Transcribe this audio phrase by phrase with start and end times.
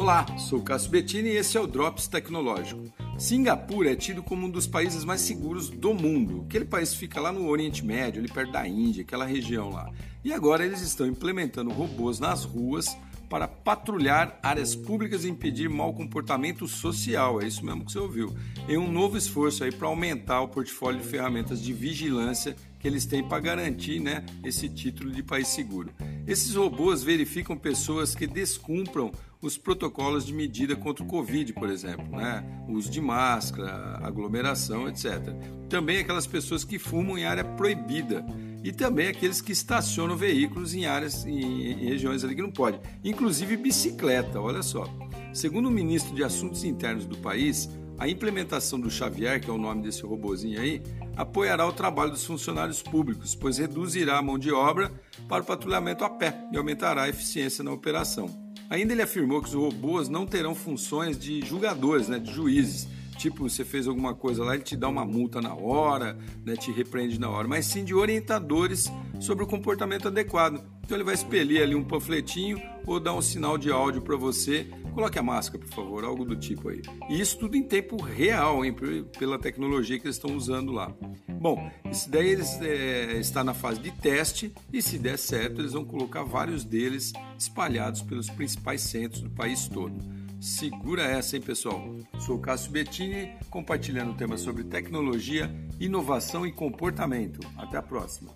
[0.00, 2.90] Olá, sou Cássio Bettini e esse é o Drops Tecnológico.
[3.18, 6.46] Singapura é tido como um dos países mais seguros do mundo.
[6.48, 9.92] Aquele país fica lá no Oriente Médio, ali perto da Índia, aquela região lá.
[10.24, 12.96] E agora eles estão implementando robôs nas ruas
[13.28, 17.42] para patrulhar áreas públicas e impedir mau comportamento social.
[17.42, 18.34] É isso mesmo que você ouviu.
[18.66, 23.04] Em um novo esforço aí para aumentar o portfólio de ferramentas de vigilância que eles
[23.04, 25.90] têm para garantir né, esse título de país seguro.
[26.30, 29.10] Esses robôs verificam pessoas que descumpram
[29.42, 32.44] os protocolos de medida contra o Covid, por exemplo, né?
[32.68, 35.34] uso de máscara, aglomeração, etc.
[35.68, 38.24] Também aquelas pessoas que fumam em área proibida
[38.62, 42.78] e também aqueles que estacionam veículos em áreas em, em regiões ali que não pode,
[43.02, 44.40] inclusive bicicleta.
[44.40, 44.86] Olha só.
[45.34, 47.68] Segundo o ministro de Assuntos Internos do país,
[48.00, 50.82] a implementação do Xavier, que é o nome desse robozinho aí,
[51.14, 54.90] apoiará o trabalho dos funcionários públicos, pois reduzirá a mão de obra
[55.28, 58.30] para o patrulhamento a pé e aumentará a eficiência na operação.
[58.70, 62.88] Ainda ele afirmou que os robôs não terão funções de julgadores, né, de juízes.
[63.20, 66.72] Tipo, você fez alguma coisa lá, ele te dá uma multa na hora, né, te
[66.72, 68.90] repreende na hora, mas sim de orientadores
[69.20, 70.64] sobre o comportamento adequado.
[70.82, 74.66] Então ele vai expelir ali um panfletinho ou dar um sinal de áudio para você.
[74.94, 76.80] Coloque a máscara, por favor, algo do tipo aí.
[77.10, 78.74] E isso tudo em tempo real, hein,
[79.18, 80.90] pela tecnologia que eles estão usando lá.
[81.28, 85.74] Bom, isso daí eles, é, está na fase de teste e se der certo, eles
[85.74, 89.94] vão colocar vários deles espalhados pelos principais centros do país todo.
[90.40, 91.94] Segura essa, hein, pessoal?
[92.18, 97.40] Sou Cássio Bettini, compartilhando temas sobre tecnologia, inovação e comportamento.
[97.58, 98.34] Até a próxima!